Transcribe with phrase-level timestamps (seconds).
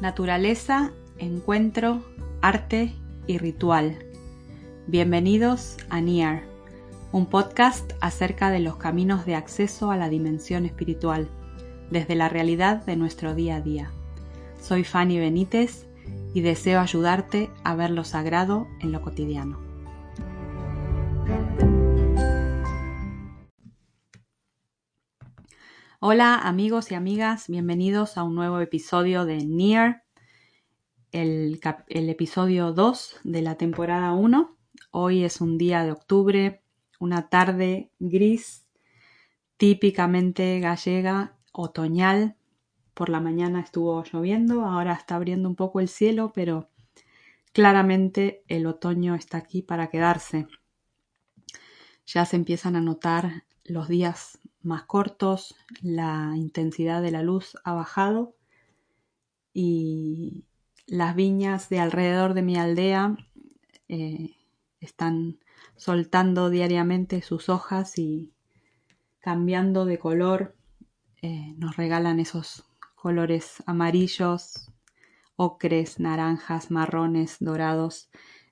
[0.00, 2.02] Naturaleza, encuentro,
[2.42, 2.94] arte
[3.26, 3.96] y ritual.
[4.86, 6.42] Bienvenidos a Near,
[7.12, 11.28] un podcast acerca de los caminos de acceso a la dimensión espiritual,
[11.90, 13.90] desde la realidad de nuestro día a día.
[14.60, 15.86] Soy Fanny Benítez
[16.34, 19.65] y deseo ayudarte a ver lo sagrado en lo cotidiano.
[26.08, 30.04] Hola amigos y amigas, bienvenidos a un nuevo episodio de Near,
[31.10, 34.56] el, episodio 2 de la temporada 1.
[34.92, 36.62] Hoy es un día de octubre,
[37.00, 38.68] una tarde gris,
[39.56, 42.36] típicamente gallega, otoñal.
[42.94, 46.70] Por la mañana estuvo lloviendo, ahora está abriendo un poco el cielo, pero
[47.52, 50.46] claramente el otoño está aquí para quedarse.
[52.06, 57.72] Ya se empiezan a notar los días más cortos, la intensidad de la luz ha
[57.72, 58.34] bajado
[59.54, 60.44] y
[60.86, 63.16] las viñas de alrededor de mi aldea
[63.88, 64.36] eh,
[64.80, 65.38] están
[65.76, 68.34] soltando diariamente sus hojas y
[69.20, 70.56] cambiando de color.
[71.22, 74.70] Eh, nos regalan esos colores amarillos,
[75.36, 78.10] ocres, naranjas, marrones, dorados.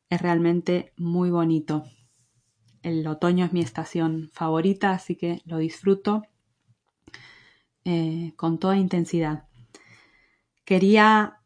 [0.09, 1.85] Es realmente muy bonito
[2.85, 6.23] el otoño es mi estación favorita, así que lo disfruto
[7.85, 9.49] eh, con toda intensidad.
[10.65, 11.41] Quería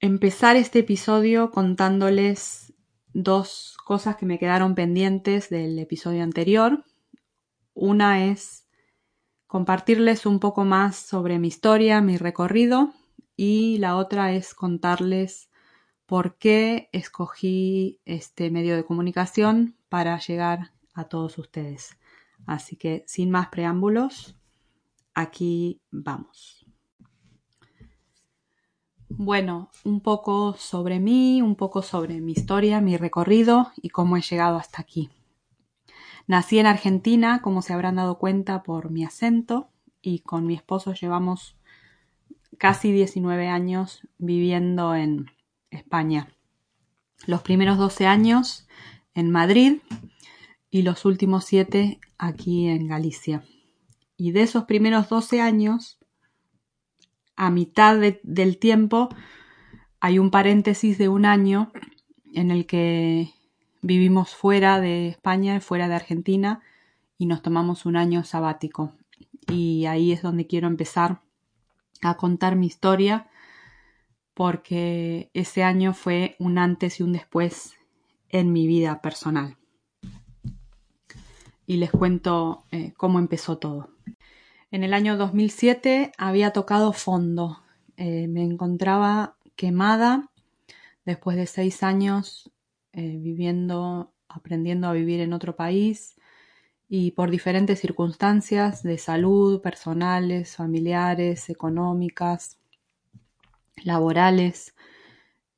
[0.00, 2.72] empezar este episodio contándoles
[3.12, 6.84] dos cosas que me quedaron pendientes del episodio anterior.
[7.74, 8.66] Una es
[9.46, 12.94] compartirles un poco más sobre mi historia, mi recorrido,
[13.36, 15.50] y la otra es contarles
[16.12, 21.96] por qué escogí este medio de comunicación para llegar a todos ustedes.
[22.44, 24.36] Así que sin más preámbulos,
[25.14, 26.66] aquí vamos.
[29.08, 34.20] Bueno, un poco sobre mí, un poco sobre mi historia, mi recorrido y cómo he
[34.20, 35.08] llegado hasta aquí.
[36.26, 39.70] Nací en Argentina, como se habrán dado cuenta por mi acento,
[40.02, 41.56] y con mi esposo llevamos
[42.58, 45.30] casi 19 años viviendo en
[45.72, 46.28] España.
[47.26, 48.68] Los primeros 12 años
[49.14, 49.78] en Madrid
[50.70, 53.44] y los últimos 7 aquí en Galicia.
[54.16, 55.98] Y de esos primeros 12 años,
[57.34, 59.08] a mitad del tiempo,
[60.00, 61.72] hay un paréntesis de un año
[62.32, 63.32] en el que
[63.82, 66.62] vivimos fuera de España, fuera de Argentina,
[67.18, 68.92] y nos tomamos un año sabático.
[69.48, 71.20] Y ahí es donde quiero empezar
[72.00, 73.28] a contar mi historia
[74.34, 77.74] porque ese año fue un antes y un después
[78.28, 79.56] en mi vida personal.
[81.66, 83.90] Y les cuento eh, cómo empezó todo.
[84.70, 87.62] En el año 2007 había tocado fondo.
[87.96, 90.30] Eh, me encontraba quemada
[91.04, 92.50] después de seis años
[92.92, 96.16] eh, viviendo, aprendiendo a vivir en otro país
[96.88, 102.58] y por diferentes circunstancias de salud, personales, familiares, económicas,
[103.84, 104.74] laborales.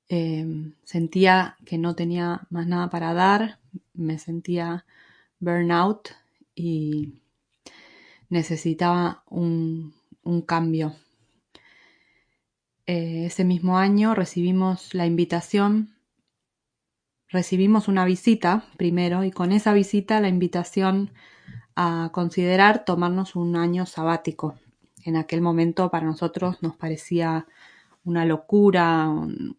[0.08, 3.58] Em, sentía que no tenía más nada para dar,
[3.94, 4.84] me sentía
[5.40, 6.10] burnout
[6.54, 7.22] y
[8.28, 9.94] necesitaba un,
[10.46, 10.94] cambio.
[12.86, 15.94] Eh, ese mismo año recibimos la invitación,
[17.28, 21.12] recibimos una visita primero y con esa visita la invitación
[21.76, 24.58] a considerar tomarnos un año sabático.
[25.04, 27.46] En aquel momento para nosotros nos parecía
[28.04, 29.10] una locura,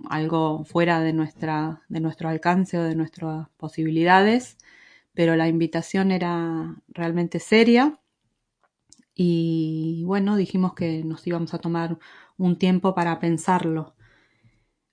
[0.10, 4.58] algo fuera de, nuestra, de nuestro alcance o de nuestras posibilidades,
[5.14, 8.00] pero la invitación era realmente seria
[9.16, 11.98] y bueno, dijimos que nos íbamos a tomar
[12.38, 13.96] un tiempo para pensarlo.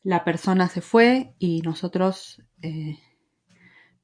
[0.02, 2.98] La persona se fue y nosotros eh,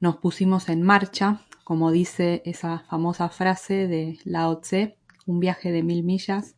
[0.00, 5.82] nos pusimos en marcha, como dice esa famosa frase de Lao Tse, un viaje de
[5.82, 6.56] mil millas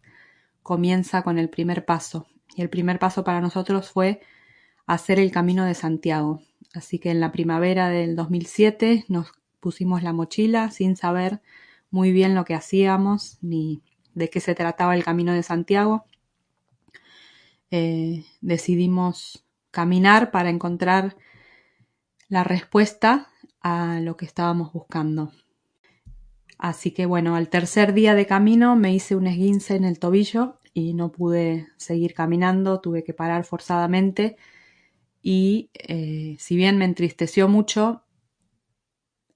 [0.62, 2.26] comienza con el primer paso
[2.56, 4.20] y el primer paso para nosotros fue
[4.86, 6.40] hacer el camino de Santiago.
[6.74, 11.40] Así que en la primavera del 2007 nos pusimos la mochila sin saber
[11.90, 13.82] muy bien lo que hacíamos ni
[14.14, 16.04] de qué se trataba el camino de Santiago.
[17.70, 21.16] Eh, decidimos caminar para encontrar
[22.28, 23.28] la respuesta
[23.60, 25.32] a lo que estábamos buscando.
[26.58, 30.59] Así que bueno, al tercer día de camino me hice un esguince en el tobillo
[30.80, 34.36] y no pude seguir caminando, tuve que parar forzadamente
[35.22, 38.04] y eh, si bien me entristeció mucho,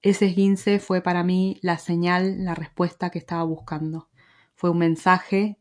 [0.01, 4.09] ese esguince fue para mí la señal, la respuesta que estaba buscando.
[4.55, 5.59] Fue un mensaje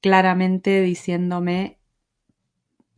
[0.00, 1.78] claramente diciéndome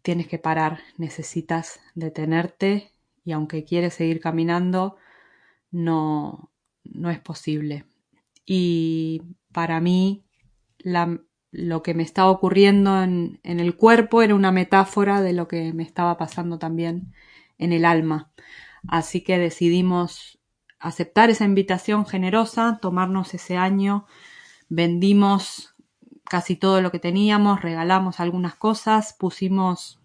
[0.02, 2.92] tienes que parar, necesitas detenerte
[3.24, 4.96] y aunque quieres seguir caminando,
[5.70, 6.50] no,
[6.84, 7.84] no es posible.
[8.46, 10.24] Y para mí,
[11.52, 15.82] lo que me estaba ocurriendo en, el cuerpo era una metáfora de lo que me
[15.82, 17.12] estaba pasando también
[17.58, 18.30] en el alma.
[18.88, 20.38] Así que decidimos
[20.78, 24.06] aceptar esa invitación generosa, tomarnos ese año,
[24.68, 25.74] vendimos
[26.24, 30.00] casi todo lo que teníamos, regalamos algunas cosas, pusimos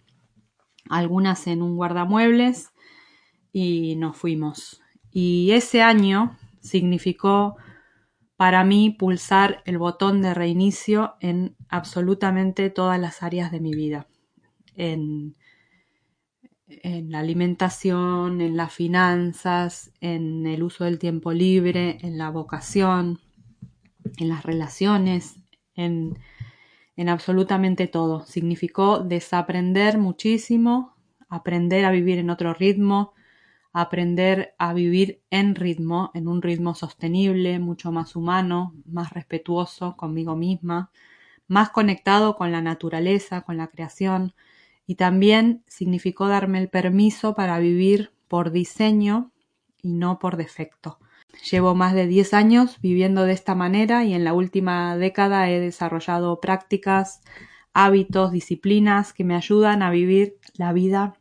[0.90, 2.72] algunas en un guardamuebles
[3.54, 4.82] y nos fuimos.
[5.12, 7.56] Y ese año significó
[8.38, 14.08] para mí pulsar el botón de reinicio en absolutamente todas las áreas de mi vida.
[14.76, 15.36] En,
[16.68, 23.20] en la alimentación, en las finanzas, en el uso del tiempo libre, en la vocación,
[24.18, 25.38] en las relaciones,
[25.76, 26.20] en,
[26.98, 28.26] en absolutamente todo.
[28.26, 30.96] Significó desaprender muchísimo,
[31.30, 33.14] aprender a vivir en otro ritmo,
[33.78, 40.38] aprender a vivir en ritmo, en un ritmo sostenible, mucho más humano, más respetuoso conmigo
[40.38, 40.92] misma,
[41.50, 44.34] más conectado con la naturaleza, con la creación,
[44.88, 49.34] y también significó darme el permiso para vivir por diseño
[49.82, 50.98] y no por defecto.
[51.52, 55.60] Llevo más de 10 años viviendo de esta manera y en la última década he
[55.60, 57.24] desarrollado prácticas,
[57.74, 61.16] hábitos, disciplinas que me ayudan a vivir la vida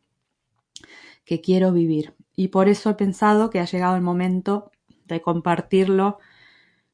[1.24, 2.14] que quiero vivir.
[2.36, 4.72] Y por eso he pensado que ha llegado el momento
[5.06, 6.18] de compartirlo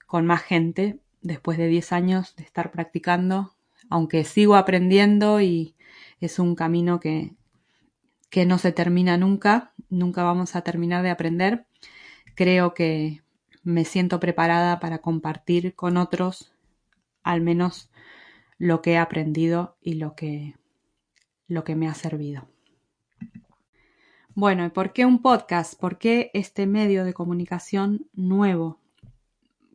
[0.07, 3.55] con más gente después de 10 años de estar practicando,
[3.89, 5.75] aunque sigo aprendiendo y
[6.21, 7.35] es un camino que,
[8.29, 11.67] que no se termina nunca, nunca vamos a terminar de aprender,
[12.35, 13.23] creo que
[13.63, 16.53] me siento preparada para compartir con otros
[17.23, 17.91] al menos
[18.59, 20.57] lo que he aprendido y lo que,
[21.49, 22.49] lo que me ha servido.
[24.41, 25.79] Bueno, ¿y por qué un podcast?
[25.79, 28.79] ¿Por qué este medio de comunicación nuevo?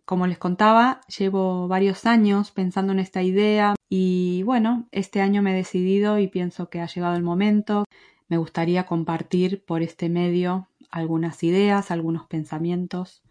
[0.06, 5.51] Como les contaba, llevo varios años pensando en esta idea y bueno, este año me
[5.51, 7.85] he decidido y pienso que ha llegado el momento.
[8.27, 13.21] Me gustaría compartir por este medio algunas ideas, algunos pensamientos.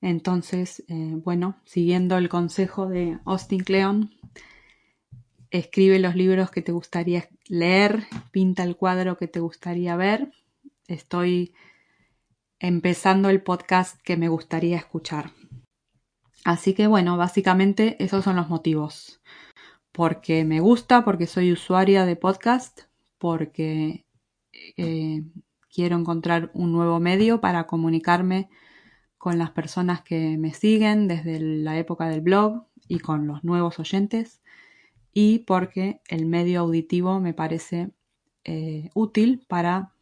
[0.00, 4.10] Entonces, eh, bueno, siguiendo el consejo de Austin Kleon,
[5.50, 10.32] escribe los libros que te gustaría leer, pinta el cuadro que te gustaría ver.
[10.88, 11.54] Estoy
[12.58, 15.32] empezando el podcast que me gustaría escuchar.
[16.44, 19.20] Así que bueno, básicamente esos son los motivos.
[19.92, 22.82] Porque me gusta, porque soy usuaria de podcast,
[23.18, 24.04] porque
[24.76, 25.22] eh,
[25.72, 28.48] quiero encontrar un nuevo medio para comunicarme
[29.18, 33.78] con las personas que me siguen desde la época del blog y con los nuevos
[33.78, 34.40] oyentes
[35.18, 37.90] y porque el medio auditivo me parece
[38.44, 39.94] eh, útil para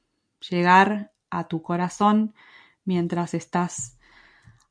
[0.50, 2.34] llegar a tu corazón
[2.84, 3.96] mientras estás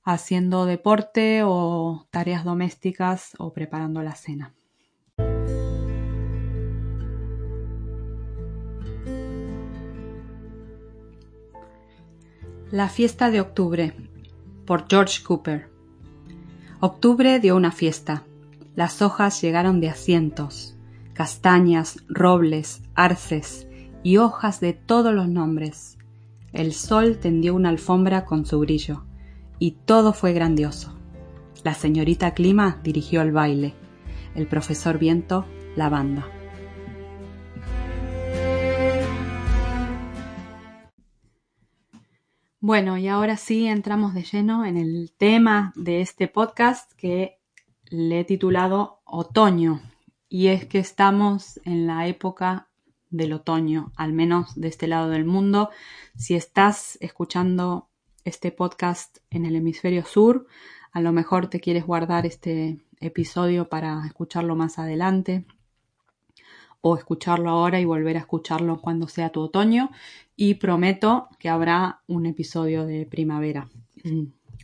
[0.03, 4.53] haciendo deporte o tareas domésticas o preparando la cena.
[12.69, 13.95] La fiesta de octubre
[14.65, 15.69] por George Cooper.
[16.81, 18.25] Octubre dio una fiesta.
[18.75, 20.75] Las hojas llegaron de asientos,
[21.13, 23.67] castañas, robles, arces
[24.01, 25.99] y hojas de todos los nombres.
[26.53, 29.05] El sol tendió una alfombra con su brillo,
[29.59, 30.97] y todo fue grandioso.
[31.63, 33.75] La señorita Clima dirigió el baile,
[34.33, 36.27] el profesor Viento la banda.
[42.59, 47.42] Bueno, y ahora sí entramos de lleno en el tema de este podcast que
[47.93, 49.79] le he titulado Otoño.
[50.27, 52.67] Y es que estamos en la época
[53.11, 55.69] del otoño, al menos de este lado del mundo.
[56.17, 57.89] Si estás escuchando
[58.25, 60.47] este podcast en el hemisferio sur,
[60.91, 65.45] a lo mejor te quieres guardar este episodio para escucharlo más adelante
[66.81, 69.91] o escucharlo ahora y volver a escucharlo cuando sea tu otoño
[70.35, 73.69] y prometo que habrá un episodio de primavera.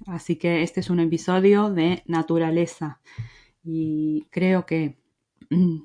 [0.08, 3.00] Así que este es un episodio de naturaleza
[3.64, 4.98] y creo que
[5.50, 5.82] mm,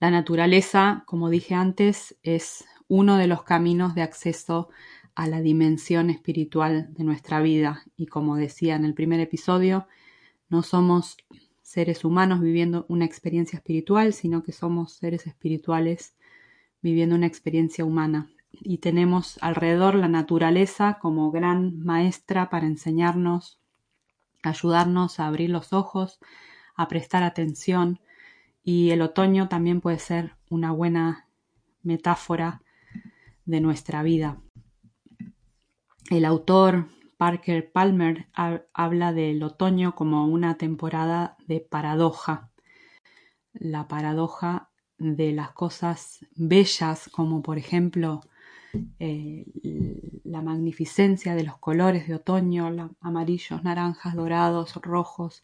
[0.00, 4.68] la naturaleza, como dije antes, es uno de los caminos de acceso
[5.14, 9.86] a la dimensión espiritual de nuestra vida y como decía en el primer episodio,
[10.48, 11.16] no somos
[11.62, 16.14] seres humanos viviendo una experiencia espiritual, sino que somos seres espirituales
[16.82, 18.30] viviendo una experiencia humana.
[18.60, 23.60] Y tenemos alrededor la naturaleza como gran maestra para enseñarnos,
[24.42, 26.18] ayudarnos a abrir los ojos,
[26.76, 28.00] a prestar atención
[28.64, 31.28] y el otoño también puede ser una buena
[31.82, 32.62] metáfora
[33.44, 34.40] de nuestra vida.
[36.10, 38.28] El autor Parker Palmer
[38.72, 42.50] habla del otoño como una temporada de paradoja.
[43.52, 48.22] La paradoja de las cosas bellas, como por ejemplo
[48.98, 49.46] eh,
[50.24, 55.42] la magnificencia de los colores de otoño, amarillos, naranjas, dorados, rojos,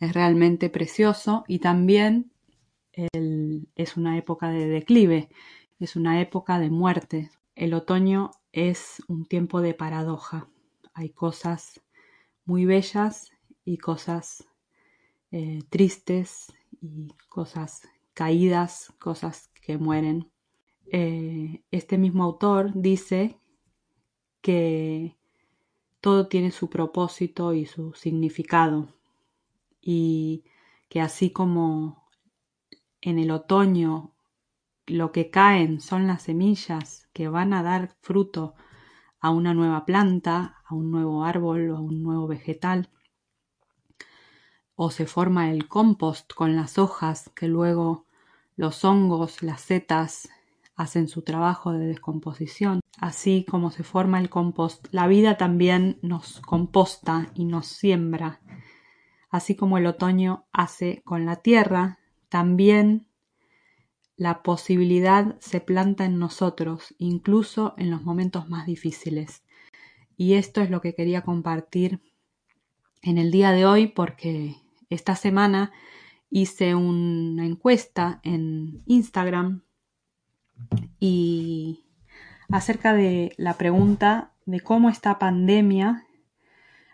[0.00, 2.30] es realmente precioso y también
[3.74, 5.28] es una época de declive,
[5.78, 7.30] es una época de muerte.
[7.54, 10.48] El otoño es un tiempo de paradoja.
[10.94, 11.82] Hay cosas
[12.44, 13.30] muy bellas
[13.64, 14.46] y cosas
[15.30, 17.82] eh, tristes y cosas
[18.14, 20.30] caídas, cosas que mueren.
[20.92, 23.40] Eh, este mismo autor dice
[24.40, 25.16] que
[26.00, 28.94] todo tiene su propósito y su significado
[29.80, 30.44] y
[30.88, 32.08] que así como
[33.00, 34.14] en el otoño
[34.86, 38.54] lo que caen son las semillas que van a dar fruto
[39.18, 42.88] a una nueva planta, a un nuevo árbol o a un nuevo vegetal,
[44.76, 48.06] o se forma el compost con las hojas que luego
[48.54, 50.28] los hongos, las setas
[50.76, 52.80] hacen su trabajo de descomposición.
[53.00, 58.40] Así como se forma el compost, la vida también nos composta y nos siembra.
[59.30, 63.06] Así como el otoño hace con la tierra, también
[64.16, 69.42] la posibilidad se planta en nosotros, incluso en los momentos más difíciles.
[70.16, 72.00] Y esto es lo que quería compartir
[73.02, 74.56] en el día de hoy porque
[74.88, 75.72] esta semana
[76.30, 79.65] hice una encuesta en Instagram
[81.00, 81.84] y
[82.48, 86.04] acerca de la pregunta de cómo esta pandemia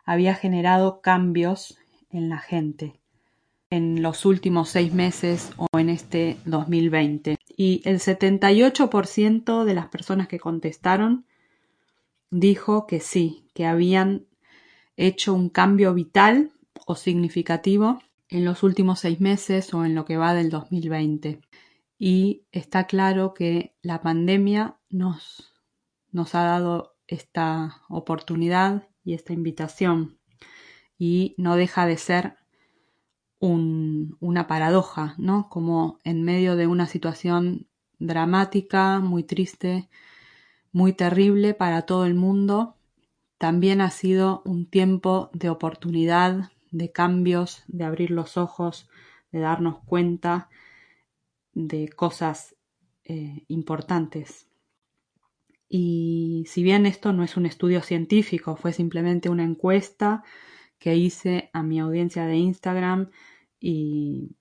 [0.04, 1.78] había generado cambios
[2.10, 3.02] en la gente
[3.72, 7.38] en los últimos seis meses o en este 2020.
[7.56, 11.24] Y el 78% de las personas que contestaron
[12.30, 14.26] dijo que sí, que habían
[14.98, 16.52] hecho un cambio vital
[16.86, 21.40] o significativo en los últimos seis meses o en lo que va del 2020.
[22.04, 25.54] Y está claro que la pandemia nos,
[26.10, 30.18] nos ha dado esta oportunidad y esta invitación
[30.98, 32.34] y no deja de ser
[33.38, 35.48] una paradoja, ¿no?
[35.48, 37.68] Como en medio de una situación
[38.00, 39.88] dramática, muy triste,
[40.72, 42.74] muy terrible para todo el mundo,
[43.38, 48.88] también ha sido un tiempo de oportunidad, de cambios, de abrir los ojos,
[49.30, 50.48] de darnos cuenta
[51.52, 52.56] de cosas
[53.04, 54.48] eh, importantes.
[55.68, 60.22] Y si bien esto no es un estudio científico, fue simplemente una encuesta
[60.78, 63.10] que hice a mi audiencia de Instagram
[63.58, 64.36] y,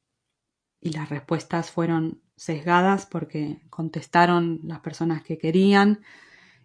[0.81, 6.01] y las respuestas fueron sesgadas porque contestaron las personas que querían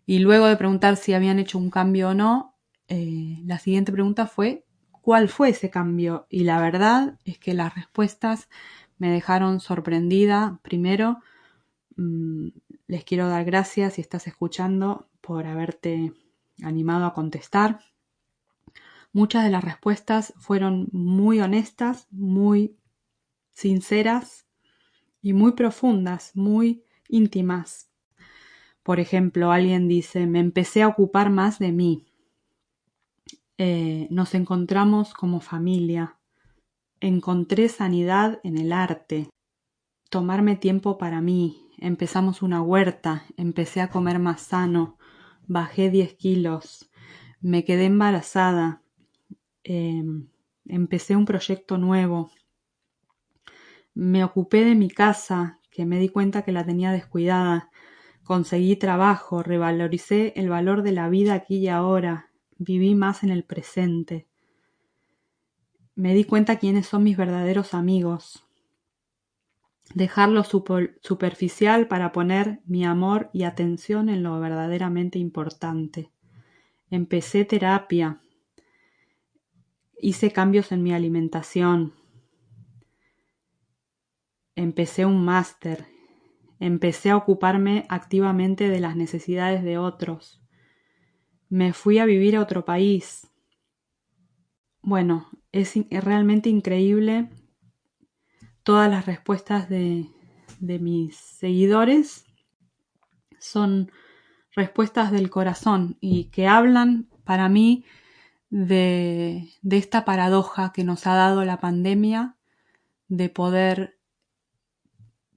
[0.06, 2.56] y luego de preguntar si habían hecho un cambio o no,
[2.88, 4.64] eh, la siguiente pregunta fue
[5.02, 8.48] cuál fue ese cambio y la verdad es que las respuestas
[8.98, 10.60] me dejaron sorprendida.
[10.62, 11.18] Primero,
[11.96, 12.48] mm,
[12.86, 16.12] les quiero dar gracias si estás escuchando por haberte
[16.62, 17.80] animado a contestar.
[19.12, 22.76] Muchas de las respuestas fueron muy honestas, muy
[23.50, 24.46] sinceras
[25.22, 27.90] y muy profundas, muy íntimas.
[28.82, 32.06] Por ejemplo, alguien dice, me empecé a ocupar más de mí.
[33.58, 36.18] Eh, nos encontramos como familia.
[37.00, 39.28] Encontré sanidad en el arte.
[40.08, 41.68] Tomarme tiempo para mí.
[41.76, 43.26] Empezamos una huerta.
[43.36, 44.96] Empecé a comer más sano.
[45.46, 46.90] Bajé 10 kilos.
[47.42, 48.82] Me quedé embarazada.
[49.62, 50.28] Em,
[50.64, 52.30] empecé un proyecto nuevo.
[53.92, 57.70] Me ocupé de mi casa, que me di cuenta que la tenía descuidada.
[58.24, 63.44] Conseguí trabajo, revaloricé el valor de la vida aquí y ahora viví más en el
[63.44, 64.28] presente.
[65.96, 68.46] Me di cuenta quiénes son mis verdaderos amigos.
[69.94, 76.12] Dejar lo superficial para poner mi amor y atención en lo verdaderamente importante.
[76.90, 78.20] Empecé terapia.
[80.00, 81.94] Hice cambios en mi alimentación.
[84.54, 85.86] Empecé un máster.
[86.60, 90.40] Empecé a ocuparme activamente de las necesidades de otros
[91.48, 93.30] me fui a vivir a otro país.
[94.82, 95.28] Bueno,
[95.60, 97.28] es, realmente increíble
[98.62, 100.06] todas las respuestas de,
[100.60, 102.24] de mis seguidores.
[103.38, 103.90] Son
[104.54, 107.84] respuestas del corazón y que hablan para mí
[108.50, 112.36] de, de, esta paradoja que nos ha dado la pandemia
[113.08, 113.98] de poder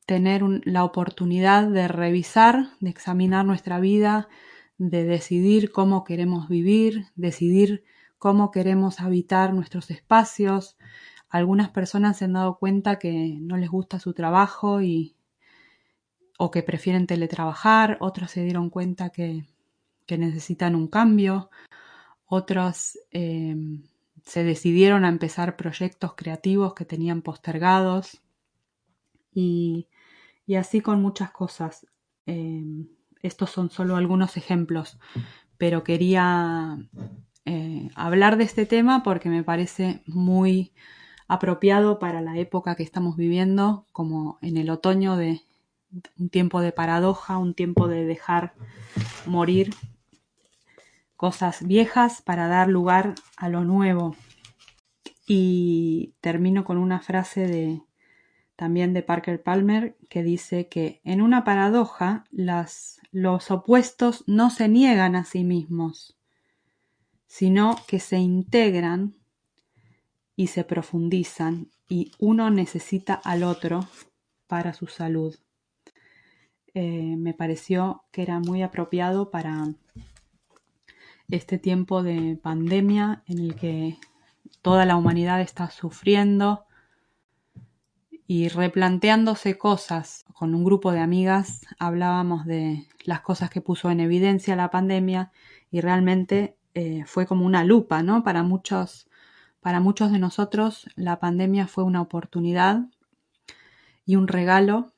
[0.06, 4.28] tener la oportunidad de revisar, de examinar nuestra vida,
[4.78, 7.84] de decidir cómo queremos vivir, decidir
[8.20, 10.78] cómo queremos habitar nuestros espacios.
[11.30, 15.16] Algunas personas se han dado cuenta que no les gusta su trabajo y,
[16.38, 19.46] o que prefieren teletrabajar, otros se dieron cuenta que,
[20.10, 21.52] necesitan un cambio,
[22.26, 23.56] otros eh,
[24.26, 28.20] se decidieron a empezar proyectos creativos que tenían postergados
[29.32, 29.88] y,
[30.58, 31.86] así con muchas cosas.
[32.26, 32.64] Eh,
[33.22, 34.98] estos son solo algunos ejemplos,
[35.60, 36.78] pero quería
[37.52, 40.72] eh, hablar de este tema porque me parece muy
[41.28, 45.42] apropiado para la época que estamos viviendo, como en el otoño de
[46.20, 48.54] un tiempo de paradoja, un tiempo de dejar
[49.26, 49.74] morir
[51.16, 54.16] cosas viejas para dar lugar a lo nuevo.
[55.26, 57.82] Y termino con una frase de
[58.56, 65.16] también de Parker Palmer que dice que en una paradoja los opuestos no se niegan
[65.16, 66.19] a sí mismos,
[67.30, 69.16] sino que se integran
[70.36, 73.88] y se profundizan y uno necesita al otro
[74.48, 75.36] para su salud.
[76.74, 79.68] Eh, me pareció que era muy apropiado para
[81.30, 83.98] este tiempo de pandemia en el que
[84.64, 86.66] toda la humanidad está sufriendo
[88.26, 90.26] y replanteándose cosas.
[90.34, 95.32] Con un grupo de amigas hablábamos de las cosas que puso en evidencia la pandemia
[95.70, 98.24] y realmente eh, fue como una lupa, ¿no?
[98.24, 99.08] Para muchos,
[99.60, 102.86] para muchos de nosotros la pandemia fue una oportunidad
[104.06, 104.94] y un regalo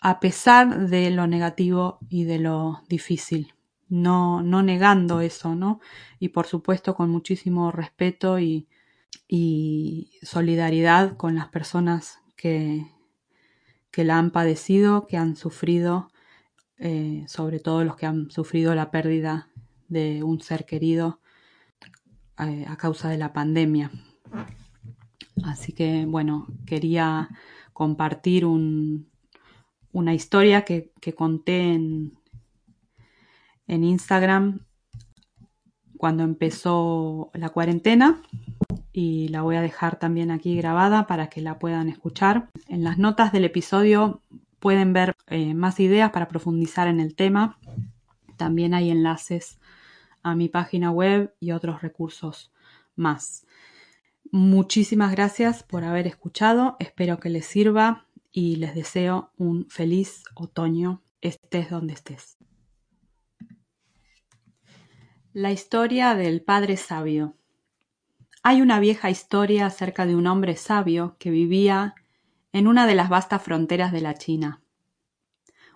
[0.00, 3.54] a pesar de lo negativo y de lo difícil,
[3.88, 5.80] no, no negando eso, ¿no?
[6.18, 8.68] Y por supuesto con muchísimo respeto y,
[10.22, 12.86] solidaridad con las personas que,
[13.90, 16.12] que, la han padecido, que han sufrido,
[16.78, 19.48] eh, sobre todo los que han sufrido la pérdida
[19.88, 21.20] de un ser querido
[22.38, 23.90] eh, a causa de la pandemia.
[25.44, 27.28] Así que, bueno, quería
[27.72, 29.10] compartir un,
[29.92, 32.18] una historia que, conté en,
[33.66, 34.60] en Instagram
[35.96, 38.22] cuando empezó la cuarentena
[38.92, 42.48] y la voy a dejar también aquí grabada para que la puedan escuchar.
[42.68, 44.22] En las notas del episodio
[44.58, 47.58] pueden ver eh, más ideas para profundizar en el tema.
[48.36, 49.58] También hay enlaces
[50.26, 52.52] a mi página web y otros recursos
[52.96, 53.46] más.
[54.32, 56.76] Muchísimas gracias por haber escuchado.
[56.80, 62.38] Espero que les sirva y les deseo un feliz otoño, estés donde estés.
[65.32, 67.36] La historia del padre sabio.
[68.42, 71.94] Hay una vieja historia acerca de un hombre sabio que vivía
[72.50, 74.60] en una de las vastas fronteras de la China.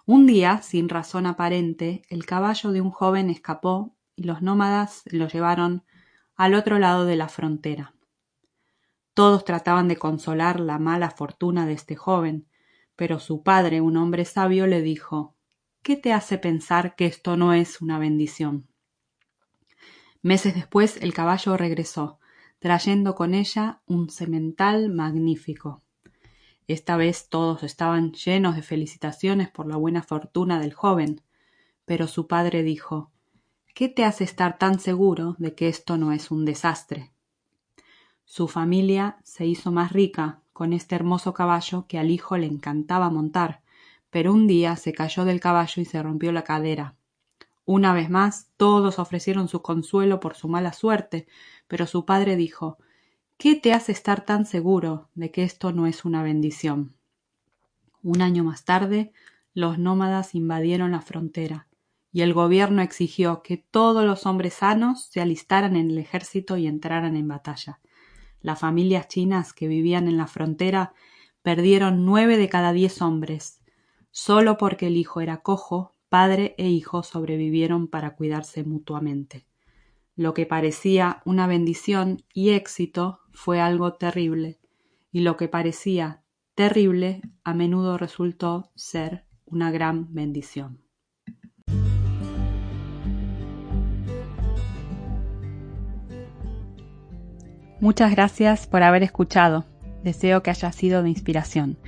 [0.06, 5.28] Un día, sin razón aparente, el caballo de un joven escapó y los nómadas lo
[5.28, 5.82] llevaron
[6.36, 7.94] al otro lado de la frontera.
[9.14, 12.46] Todos trataban de consolar la mala fortuna de este joven,
[12.96, 15.36] pero su padre, un hombre sabio, le dijo
[15.80, 18.68] ¿Qué te hace pensar que esto no es una bendición?
[20.20, 22.18] Meses después el caballo regresó,
[22.58, 25.82] trayendo con ella un semental magnífico.
[26.68, 31.22] Esta vez todos estaban llenos de felicitaciones por la buena fortuna del joven,
[31.86, 33.12] pero su padre dijo
[33.74, 37.12] ¿Qué te hace estar tan seguro de que esto no es un desastre?
[38.24, 43.10] Su familia se hizo más rica con este hermoso caballo que al hijo le encantaba
[43.10, 43.62] montar,
[44.10, 46.96] pero un día se cayó del caballo y se rompió la cadera.
[47.64, 51.28] Una vez más todos ofrecieron su consuelo por su mala suerte,
[51.68, 52.78] pero su padre dijo
[53.36, 56.94] ¿Qué te hace estar tan seguro de que esto no es una bendición?
[58.02, 59.12] Un año más tarde,
[59.54, 61.68] los nómadas invadieron la frontera,
[62.12, 66.66] y el gobierno exigió que todos los hombres sanos se alistaran en el ejército y
[66.66, 67.80] entraran en batalla.
[68.40, 70.92] Las familias chinas que vivían en la frontera
[71.42, 73.62] perdieron nueve de cada diez hombres.
[74.10, 79.46] Solo porque el hijo era cojo, padre e hijo sobrevivieron para cuidarse mutuamente.
[80.16, 84.58] Lo que parecía una bendición y éxito fue algo terrible,
[85.12, 90.89] y lo que parecía terrible a menudo resultó ser una gran bendición.
[97.80, 99.64] Muchas gracias por haber escuchado.
[100.04, 101.78] Deseo que haya sido de inspiración.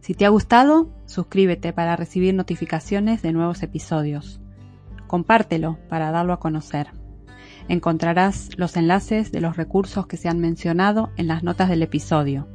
[0.00, 4.40] Si te ha gustado, suscríbete para recibir notificaciones de nuevos episodios.
[5.08, 6.88] Compártelo para darlo a conocer.
[7.68, 12.46] Encontrarás los enlaces de los recursos que se han mencionado en las notas del episodio.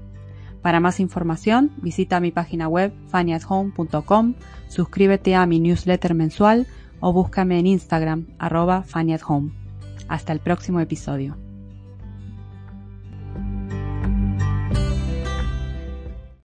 [0.61, 4.33] Para más información, visita mi página web fannyathome.com,
[4.69, 6.67] suscríbete a mi newsletter mensual
[7.01, 8.85] o búscame en Instagram, arroba
[10.07, 11.46] Hasta el próximo episodio.